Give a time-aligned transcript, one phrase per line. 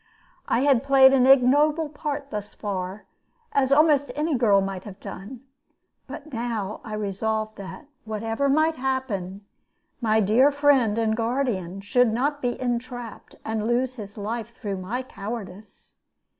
[0.47, 3.05] I had played an ignoble part thus far,
[3.51, 5.41] as almost any girl might have done.
[6.07, 9.45] But now I resolved that, whatever might happen,
[10.01, 15.03] my dear friend and guardian should not be entrapped and lose his life through my
[15.03, 15.97] cowardice.